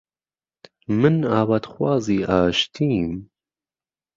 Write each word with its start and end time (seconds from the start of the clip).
من 0.99 1.15
ئاواتخوازی 1.31 2.17
ئاشتیم 2.29 3.09